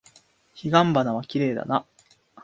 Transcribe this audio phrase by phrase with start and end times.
[0.55, 1.85] 彼岸花はきれいだな。